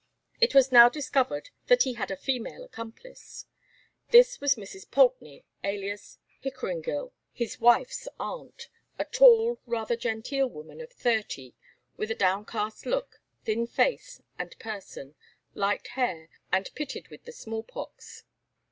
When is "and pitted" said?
16.51-17.09